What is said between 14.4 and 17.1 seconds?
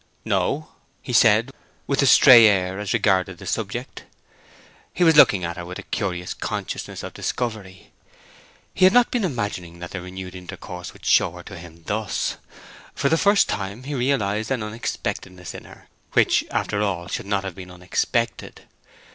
an unexpectedness in her, which, after all,